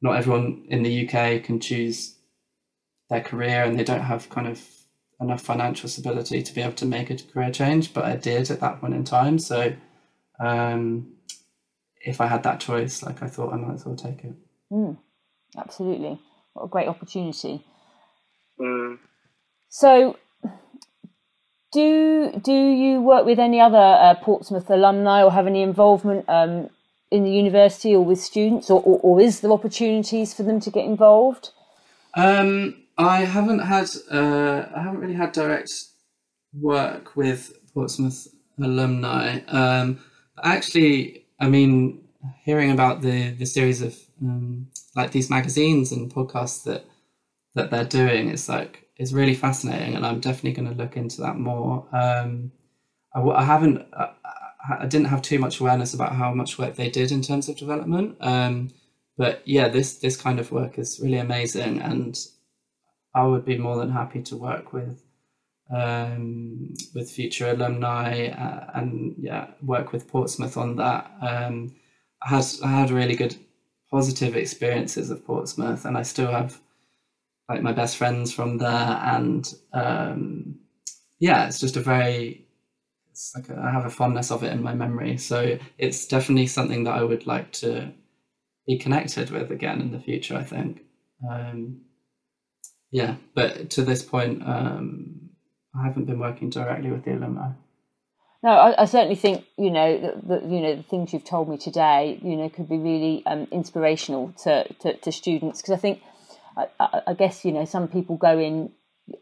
[0.02, 2.16] not everyone in the uk can choose
[3.10, 4.62] their career and they don't have kind of
[5.22, 8.60] enough financial stability to be able to make a career change, but I did at
[8.60, 9.40] that point in time.
[9.40, 9.74] So
[10.40, 11.14] um,
[12.02, 14.34] if I had that choice, like I thought I might as well take it.
[14.72, 14.98] Mm,
[15.58, 16.20] absolutely.
[16.54, 17.66] What a great opportunity.
[18.60, 19.00] Mm.
[19.70, 20.18] So
[21.72, 26.70] do do you work with any other uh, Portsmouth alumni or have any involvement um,
[27.12, 30.72] in the university or with students or, or, or, is there opportunities for them to
[30.72, 31.52] get involved?
[32.16, 35.72] Um, I haven't had uh, I haven't really had direct
[36.54, 38.28] work with Portsmouth
[38.60, 39.40] alumni.
[39.48, 40.00] Um,
[40.44, 42.04] actually, I mean,
[42.44, 46.86] hearing about the the series of um, like these magazines and podcasts that
[47.56, 51.22] that they're doing is like is really fascinating, and I'm definitely going to look into
[51.22, 51.86] that more.
[51.92, 52.52] Um,
[53.14, 53.86] I, I haven't.
[53.94, 54.12] I,
[54.80, 57.58] I didn't have too much awareness about how much work they did in terms of
[57.58, 58.18] development.
[58.22, 58.72] Um,
[59.18, 62.18] but yeah, this this kind of work is really amazing, and
[63.16, 65.02] I would be more than happy to work with
[65.74, 71.12] um, with future alumni uh, and yeah, work with Portsmouth on that.
[71.22, 71.76] Um,
[72.22, 73.36] I had I had really good
[73.90, 76.60] positive experiences of Portsmouth, and I still have
[77.50, 80.60] like my best friends from there, and um,
[81.20, 82.48] yeah, it's just a very
[83.12, 85.18] it's like a, I have a fondness of it in my memory.
[85.18, 87.94] So it's definitely something that I would like to
[88.68, 90.36] be connected with again in the future.
[90.36, 90.82] I think.
[91.30, 91.82] Um,
[92.92, 95.30] yeah, but to this point, um,
[95.78, 97.52] I haven't been working directly with the alumni.
[98.46, 101.58] No, I, I certainly think you know that you know the things you've told me
[101.58, 106.02] today, you know, could be really um, inspirational to, to, to students because I think,
[106.56, 108.72] I, I, guess you know, some people go in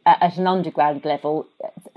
[0.05, 1.47] at, at an undergrad level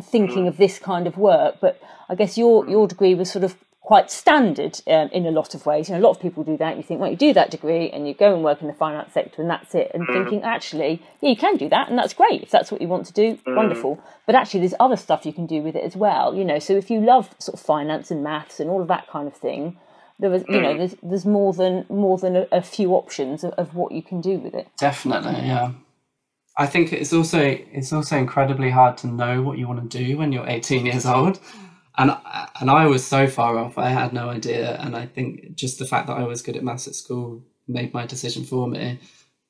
[0.00, 0.48] thinking mm.
[0.48, 3.56] of this kind of work, but I guess your your degree was sort of
[3.87, 5.89] quite standard um, in a lot of ways.
[5.89, 6.76] You know, a lot of people do that.
[6.76, 9.12] You think, well, you do that degree and you go and work in the finance
[9.14, 9.93] sector and that's it.
[9.95, 10.12] And mm.
[10.12, 12.43] thinking, actually, yeah, you can do that and that's great.
[12.43, 13.55] If that's what you want to do, mm.
[13.55, 14.03] wonderful.
[14.26, 16.34] But actually, there's other stuff you can do with it as well.
[16.34, 19.07] You know, so if you love sort of finance and maths and all of that
[19.09, 19.78] kind of thing,
[20.18, 20.78] there was, you know, mm.
[20.78, 24.20] there's, there's more than more than a, a few options of, of what you can
[24.20, 24.66] do with it.
[24.80, 25.70] Definitely, yeah.
[26.59, 30.16] I think it's also it's also incredibly hard to know what you want to do
[30.18, 31.39] when you're 18 years old
[31.99, 32.16] and
[32.61, 33.78] and I was so far off.
[33.78, 36.64] I had no idea, and I think just the fact that I was good at
[36.64, 38.99] maths at school made my decision for me.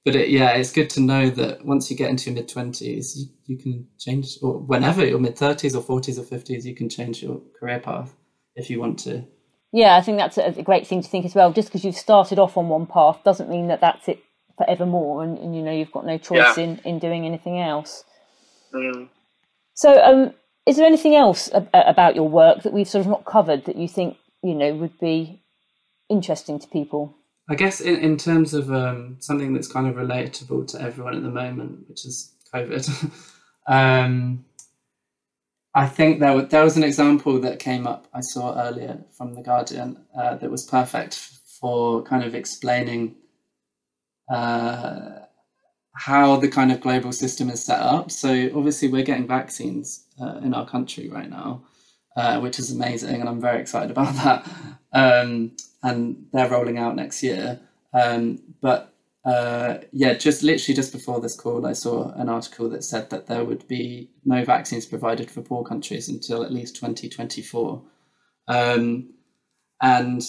[0.05, 3.16] But it, yeah, it's good to know that once you get into your mid twenties,
[3.16, 6.88] you, you can change, or whenever your mid thirties or forties or fifties, you can
[6.88, 8.14] change your career path
[8.55, 9.24] if you want to.
[9.72, 11.53] Yeah, I think that's a great thing to think as well.
[11.53, 14.22] Just because you've started off on one path doesn't mean that that's it
[14.57, 16.64] forevermore, and, and you know you've got no choice yeah.
[16.64, 18.05] in in doing anything else.
[18.72, 19.09] Mm.
[19.74, 20.32] So, um,
[20.66, 23.88] is there anything else about your work that we've sort of not covered that you
[23.88, 25.42] think you know would be
[26.08, 27.14] interesting to people?
[27.48, 31.22] I guess in, in terms of um, something that's kind of relatable to everyone at
[31.22, 33.12] the moment, which is COVID.
[33.68, 34.44] um,
[35.72, 39.34] I think there was, there was an example that came up I saw earlier from
[39.34, 41.14] the Guardian uh, that was perfect
[41.60, 43.14] for kind of explaining
[44.32, 45.20] uh,
[45.92, 48.10] how the kind of global system is set up.
[48.10, 51.62] So obviously we're getting vaccines uh, in our country right now,
[52.16, 54.48] uh, which is amazing, and I'm very excited about that.
[54.92, 55.52] Um,
[55.82, 57.60] and they're rolling out next year.
[57.92, 58.92] Um, but
[59.24, 63.26] uh, yeah, just literally just before this call, I saw an article that said that
[63.26, 67.82] there would be no vaccines provided for poor countries until at least 2024.
[68.48, 69.14] Um,
[69.82, 70.22] and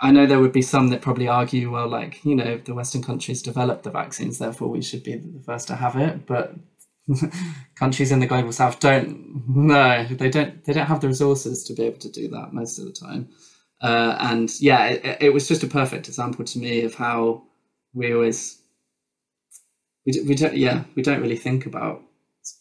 [0.00, 3.02] I know there would be some that probably argue, well, like, you know, the Western
[3.02, 6.24] countries developed the vaccines, therefore we should be the first to have it.
[6.26, 6.54] But
[7.74, 11.74] countries in the global south don't, no, they don't, they don't have the resources to
[11.74, 13.28] be able to do that most of the time.
[13.82, 17.42] Uh, and yeah, it, it, was just a perfect example to me of how
[17.92, 18.62] we always
[20.06, 22.00] we, we don't yeah we don't really think about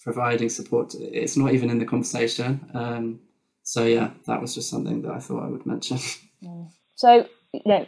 [0.04, 0.96] providing support.
[1.00, 2.68] It's not even in the conversation.
[2.74, 3.20] Um,
[3.62, 6.00] so yeah, that was just something that I thought I would mention.
[6.96, 7.88] So you know,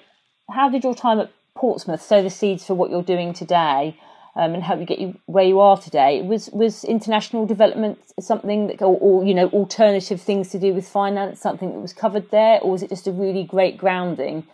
[0.49, 3.95] how did your time at Portsmouth sow the seeds for what you're doing today?
[4.35, 6.21] Um, and help you get you where you are today.
[6.21, 10.87] Was was international development something that, or, or, you know, alternative things to do with
[10.87, 14.45] finance something that was covered there, or was it just a really great grounding,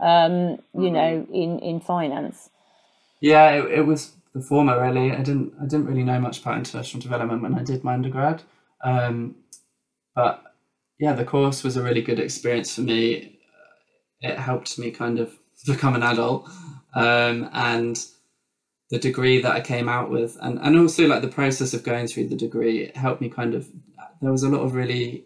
[0.00, 0.92] um, you mm-hmm.
[0.92, 2.50] know, in in finance?
[3.20, 5.12] Yeah, it, it, was the former really.
[5.12, 8.42] I didn't I didn't really know much about international development when I did my undergrad,
[8.82, 9.36] um,
[10.16, 10.42] but
[10.98, 13.38] yeah, the course was a really good experience for me.
[14.20, 15.32] It helped me kind of
[15.64, 16.48] become an adult,
[16.94, 17.96] um, and
[18.90, 22.06] the degree that I came out with, and and also like the process of going
[22.06, 23.68] through the degree it helped me kind of.
[24.20, 25.24] There was a lot of really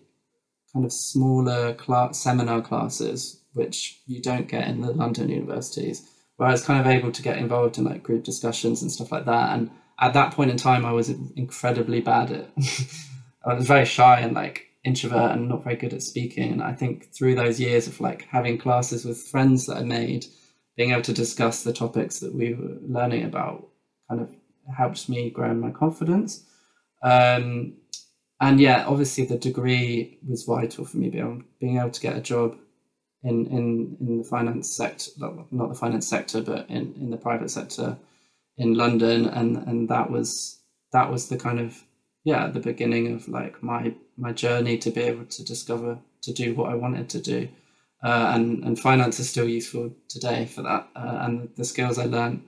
[0.72, 6.48] kind of smaller class, seminar classes which you don't get in the London universities, where
[6.48, 9.26] I was kind of able to get involved in like group discussions and stuff like
[9.26, 9.54] that.
[9.54, 12.50] And at that point in time, I was incredibly bad at.
[13.44, 16.52] I was very shy and like introvert and not very good at speaking.
[16.52, 20.26] And I think through those years of like having classes with friends that I made
[20.76, 23.68] being able to discuss the topics that we were learning about
[24.08, 24.30] kind of
[24.76, 26.44] helped me grow in my confidence.
[27.02, 27.74] Um,
[28.40, 32.20] and yeah, obviously the degree was vital for me being, being able to get a
[32.20, 32.56] job
[33.22, 35.10] in, in, in the finance sector,
[35.50, 37.96] not the finance sector, but in, in the private sector
[38.56, 39.26] in London.
[39.26, 40.60] And, and that was,
[40.92, 41.84] that was the kind of,
[42.24, 46.54] yeah, the beginning of like my, my journey to be able to discover, to do
[46.54, 47.48] what I wanted to do
[48.02, 50.88] uh, and and finance is still useful today for that.
[50.96, 52.42] Uh, and the skills I learned,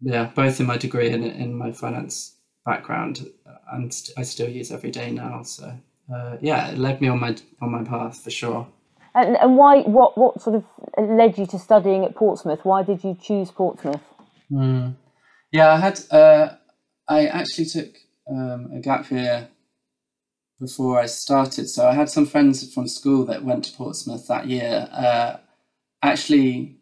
[0.00, 3.26] yeah, both in my degree and in my finance background,
[3.72, 5.42] and uh, st- I still use every day now.
[5.42, 5.74] So
[6.14, 8.68] uh, yeah, it led me on my on my path for sure.
[9.14, 9.82] And, and why?
[9.82, 10.64] What what sort of
[10.98, 12.64] led you to studying at Portsmouth?
[12.64, 14.00] Why did you choose Portsmouth?
[14.50, 14.96] Mm.
[15.50, 16.00] Yeah, I had.
[16.10, 16.48] Uh,
[17.08, 17.94] I actually took
[18.30, 19.48] um, a gap year
[20.60, 21.68] before I started.
[21.68, 24.88] So I had some friends from school that went to Portsmouth that year.
[24.92, 25.36] Uh,
[26.02, 26.76] actually,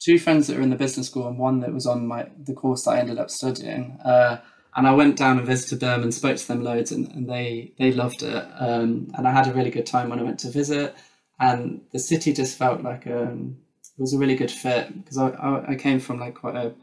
[0.00, 2.54] two friends that were in the business school and one that was on my the
[2.54, 3.98] course that I ended up studying.
[4.04, 4.38] Uh,
[4.76, 7.72] and I went down and visited them and spoke to them loads, and, and they
[7.78, 8.44] they loved it.
[8.58, 10.94] Um, and I had a really good time when I went to visit.
[11.40, 13.56] And the city just felt like um,
[13.96, 16.74] it was a really good fit because I, I, I came from like quite a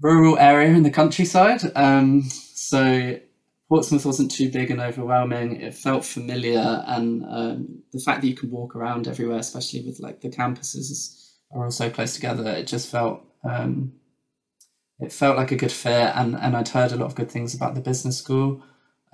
[0.00, 1.62] rural area in the countryside.
[1.74, 2.22] Um,
[2.54, 3.18] so
[3.68, 5.60] Portsmouth wasn't too big and overwhelming.
[5.60, 10.00] It felt familiar, and um, the fact that you can walk around everywhere, especially with
[10.00, 13.92] like the campuses are all so close together, it just felt um,
[15.00, 16.12] it felt like a good fit.
[16.14, 18.62] And and I'd heard a lot of good things about the business school,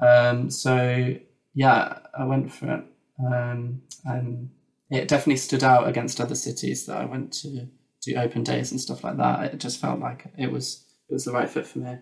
[0.01, 1.17] um, so
[1.53, 2.85] yeah, I went for it,
[3.19, 4.51] um, and
[4.89, 7.69] it definitely stood out against other cities that I went to
[8.03, 9.53] do open days and stuff like that.
[9.53, 11.99] It just felt like it was it was the right fit for me.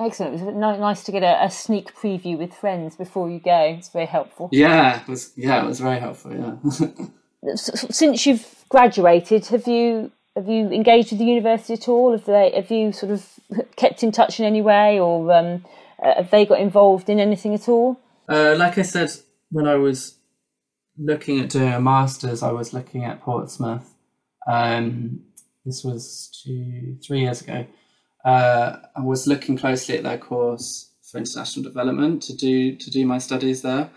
[0.00, 0.40] Excellent.
[0.40, 3.76] It was nice to get a, a, sneak preview with friends before you go.
[3.78, 4.48] It's very helpful.
[4.50, 5.32] Yeah, it was.
[5.36, 6.32] Yeah, it was very helpful.
[6.32, 7.54] Yeah.
[7.54, 12.12] Since you've graduated, have you have you engaged with the university at all?
[12.12, 13.28] Have they have you sort of
[13.76, 15.64] kept in touch in any way, or um,
[16.02, 18.00] uh, have they got involved in anything at all?
[18.28, 19.10] Uh, like I said,
[19.50, 20.18] when I was
[20.98, 23.94] looking at doing a masters, I was looking at Portsmouth,
[24.46, 25.20] Um,
[25.64, 27.66] this was two, three years ago.
[28.24, 33.06] Uh, I was looking closely at their course for international development to do to do
[33.06, 33.90] my studies there.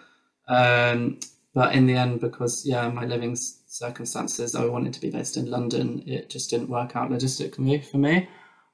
[0.48, 1.20] Um,
[1.54, 5.50] but in the end, because yeah, my living circumstances, I wanted to be based in
[5.50, 6.04] London.
[6.06, 8.28] It just didn't work out logistically for me.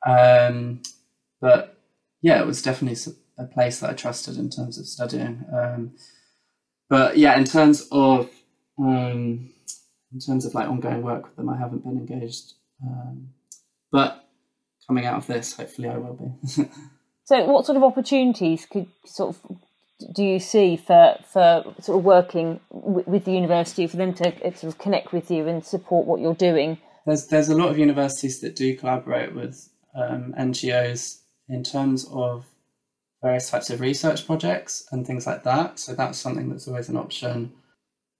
[0.05, 0.81] Um,
[1.39, 1.77] but
[2.21, 5.45] yeah, it was definitely a place that I trusted in terms of studying.
[5.53, 5.93] Um,
[6.89, 8.29] but yeah, in terms of
[8.79, 9.51] um,
[10.13, 12.53] in terms of like ongoing work with them, I haven't been engaged.
[12.83, 13.29] Um,
[13.91, 14.20] but
[14.91, 16.63] coming out of this, hopefully, I will be.
[17.23, 19.57] so, what sort of opportunities could sort of
[20.13, 24.27] do you see for for sort of working w- with the university for them to
[24.45, 26.77] uh, sort of connect with you and support what you're doing?
[27.05, 32.45] There's there's a lot of universities that do collaborate with um, NGOs in terms of
[33.23, 35.79] various types of research projects and things like that.
[35.79, 37.53] So that's something that's always an option.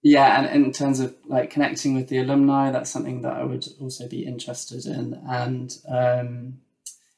[0.02, 3.66] Yeah, and in terms of like connecting with the alumni, that's something that I would
[3.80, 5.20] also be interested in.
[5.28, 6.60] And um,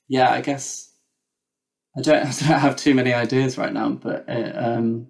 [0.07, 0.93] yeah, I guess
[1.97, 5.09] I don't, I don't have too many ideas right now, but it, uh, um,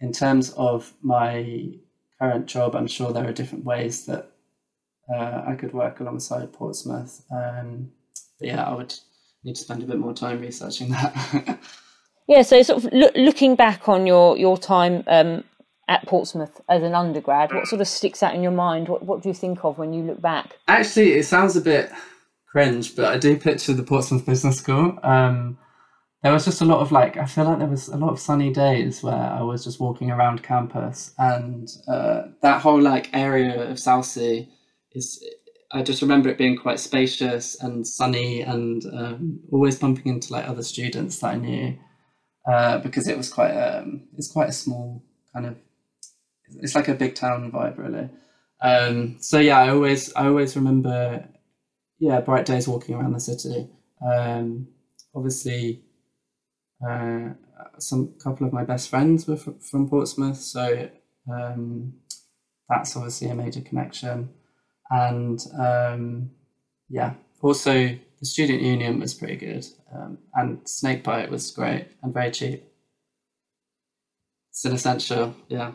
[0.00, 1.74] in terms of my
[2.18, 4.32] current job, I'm sure there are different ways that
[5.14, 7.22] uh, I could work alongside Portsmouth.
[7.30, 7.92] Um,
[8.38, 8.94] but yeah, I would
[9.44, 11.58] need to spend a bit more time researching that.
[12.28, 15.44] yeah, so sort of lo- looking back on your your time um,
[15.90, 18.88] at Portsmouth as an undergrad, what sort of sticks out in your mind?
[18.88, 20.56] What what do you think of when you look back?
[20.68, 21.90] Actually, it sounds a bit
[22.50, 24.98] cringe, but I do picture the Portsmouth Business School.
[25.02, 25.58] Um,
[26.22, 28.20] there was just a lot of like I feel like there was a lot of
[28.20, 33.68] sunny days where I was just walking around campus, and uh, that whole like area
[33.68, 34.46] of Southsea
[34.92, 35.22] is
[35.72, 40.48] I just remember it being quite spacious and sunny and um, always bumping into like
[40.48, 41.78] other students that I knew
[42.48, 45.56] uh, because it was quite um, it's quite a small kind of
[46.60, 48.08] it's like a big town vibe really.
[48.62, 51.28] Um, so yeah, I always I always remember
[51.98, 53.68] yeah bright days walking around the city.
[54.04, 54.68] Um,
[55.14, 55.82] obviously,
[56.86, 57.30] uh,
[57.78, 60.88] some couple of my best friends were from, from Portsmouth, so
[61.30, 61.94] um,
[62.68, 64.30] that's obviously a major connection
[64.90, 66.30] and um,
[66.88, 72.30] yeah, also the student union was pretty good, um, and Snakebite was great and very
[72.30, 72.64] cheap.
[74.50, 75.72] It's an essential, yeah.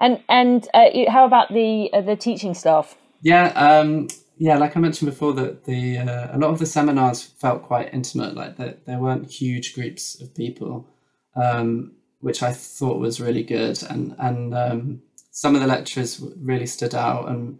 [0.00, 2.96] And and uh, how about the uh, the teaching staff?
[3.22, 4.58] Yeah, um, yeah.
[4.58, 8.34] Like I mentioned before, that the uh, a lot of the seminars felt quite intimate.
[8.34, 10.86] Like that, there weren't huge groups of people,
[11.34, 13.82] um, which I thought was really good.
[13.88, 17.58] And and um, some of the lecturers really stood out and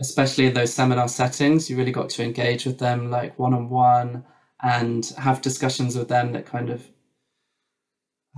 [0.00, 3.68] especially in those seminar settings, you really got to engage with them like one on
[3.68, 4.24] one
[4.62, 6.88] and have discussions with them that kind of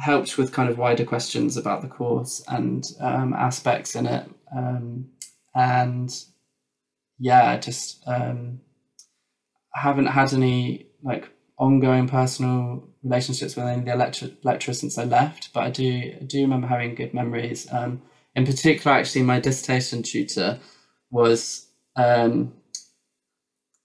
[0.01, 4.29] helped with kind of wider questions about the course and um, aspects in it.
[4.57, 5.11] Um,
[5.55, 6.11] and
[7.19, 8.61] yeah, just um,
[9.75, 15.05] haven't had any like ongoing personal relationships with any of the lecture- lecturers since I
[15.05, 17.71] left, but I do I do remember having good memories.
[17.71, 18.03] Um,
[18.35, 20.59] in particular, actually, my dissertation tutor
[21.11, 22.55] was um,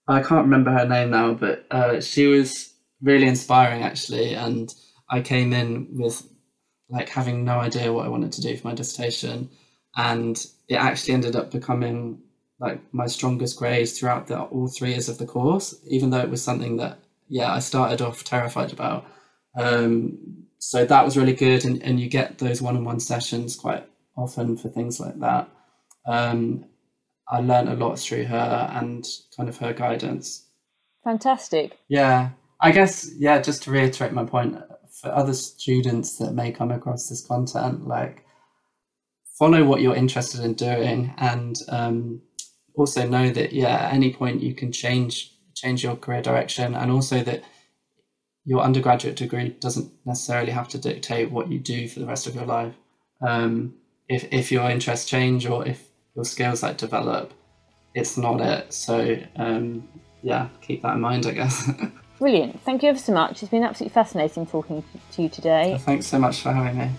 [0.08, 4.72] I can't remember her name now, but uh, she was really inspiring actually, and
[5.08, 6.22] I came in with
[6.88, 9.50] like having no idea what I wanted to do for my dissertation,
[9.96, 12.20] and it actually ended up becoming
[12.58, 16.30] like my strongest grades throughout the, all three years of the course, even though it
[16.30, 16.98] was something that
[17.28, 19.06] yeah I started off terrified about.
[19.56, 23.84] Um, so that was really good, and, and you get those one-on-one sessions quite
[24.16, 25.48] often for things like that.
[26.06, 26.64] Um,
[27.28, 29.04] I learned a lot through her and
[29.36, 30.46] kind of her guidance.
[31.04, 31.78] Fantastic.
[31.88, 32.30] Yeah.
[32.60, 34.56] I guess, yeah, just to reiterate my point,
[35.00, 38.24] for other students that may come across this content, like
[39.38, 42.22] follow what you're interested in doing and um,
[42.74, 46.90] also know that, yeah, at any point you can change change your career direction and
[46.90, 47.42] also that
[48.44, 52.34] your undergraduate degree doesn't necessarily have to dictate what you do for the rest of
[52.34, 52.74] your life.
[53.20, 53.74] Um,
[54.08, 57.32] if, if your interests change or if your skills like develop,
[57.94, 58.72] it's not it.
[58.72, 59.88] So um,
[60.22, 61.68] yeah, keep that in mind, I guess.
[62.18, 62.62] Brilliant.
[62.62, 63.42] Thank you ever so much.
[63.42, 65.70] It's been absolutely fascinating talking to you today.
[65.70, 66.90] Well, thanks so much for having me.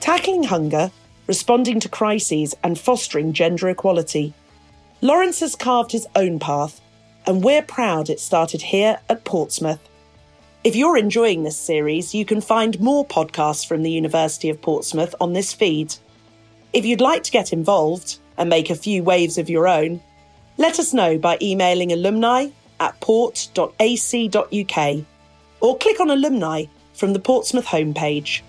[0.00, 0.90] Tackling hunger,
[1.26, 4.32] responding to crises, and fostering gender equality.
[5.02, 6.80] Lawrence has carved his own path,
[7.26, 9.86] and we're proud it started here at Portsmouth.
[10.62, 15.14] If you're enjoying this series, you can find more podcasts from the University of Portsmouth
[15.20, 15.94] on this feed.
[16.72, 20.00] If you'd like to get involved and make a few waves of your own,
[20.56, 22.48] let us know by emailing alumni
[22.80, 24.46] at port.ac.uk
[25.60, 26.64] or click on alumni
[26.94, 28.42] from the Portsmouth homepage.